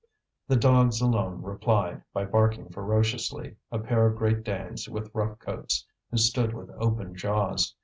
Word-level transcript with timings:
The 0.47 0.55
dogs 0.55 0.99
alone 0.99 1.43
replied, 1.43 2.01
by 2.11 2.25
barking 2.25 2.69
ferociously, 2.69 3.57
a 3.71 3.77
pair 3.77 4.07
of 4.07 4.15
Great 4.17 4.43
Danes, 4.43 4.89
with 4.89 5.13
rough 5.13 5.37
coats, 5.37 5.85
who 6.09 6.17
stood 6.17 6.55
with 6.55 6.71
open 6.71 7.15
jaws. 7.15 7.75